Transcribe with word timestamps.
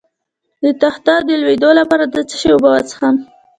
د 0.61 0.63
تخه 0.81 1.15
د 1.27 1.29
لوییدو 1.41 1.69
لپاره 1.79 2.03
د 2.07 2.15
څه 2.29 2.35
شي 2.39 2.49
اوبه 2.53 2.69
وڅښم؟ 2.71 3.15